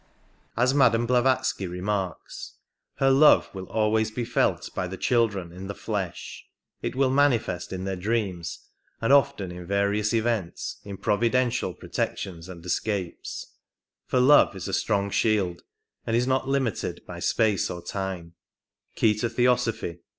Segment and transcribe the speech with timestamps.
[0.57, 2.55] As Madame Blavatsky remarks,
[2.95, 6.43] her love will always be felt by the children in the flesh;
[6.81, 8.67] it will manifest in their dreams
[8.99, 13.53] and often in various events, in providential protections and escapes—
[14.07, 15.61] for love is a strong shield,
[16.07, 18.33] and is not limited by space or time"
[18.95, 19.99] {Key to Theosophy^ p.